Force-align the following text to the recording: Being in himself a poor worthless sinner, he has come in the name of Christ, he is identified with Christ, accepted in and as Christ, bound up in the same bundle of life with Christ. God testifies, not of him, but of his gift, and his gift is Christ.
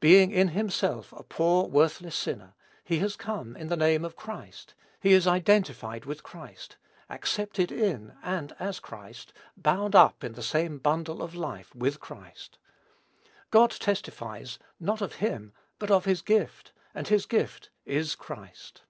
Being 0.00 0.32
in 0.32 0.48
himself 0.48 1.12
a 1.12 1.22
poor 1.22 1.68
worthless 1.68 2.16
sinner, 2.16 2.54
he 2.82 2.98
has 2.98 3.14
come 3.14 3.54
in 3.56 3.68
the 3.68 3.76
name 3.76 4.04
of 4.04 4.16
Christ, 4.16 4.74
he 5.00 5.12
is 5.12 5.28
identified 5.28 6.04
with 6.04 6.24
Christ, 6.24 6.78
accepted 7.08 7.70
in 7.70 8.12
and 8.24 8.56
as 8.58 8.80
Christ, 8.80 9.32
bound 9.56 9.94
up 9.94 10.24
in 10.24 10.32
the 10.32 10.42
same 10.42 10.78
bundle 10.80 11.22
of 11.22 11.36
life 11.36 11.72
with 11.76 12.00
Christ. 12.00 12.58
God 13.52 13.70
testifies, 13.70 14.58
not 14.80 15.00
of 15.00 15.14
him, 15.22 15.52
but 15.78 15.92
of 15.92 16.06
his 16.06 16.22
gift, 16.22 16.72
and 16.92 17.06
his 17.06 17.24
gift 17.24 17.70
is 17.84 18.16
Christ. 18.16 18.82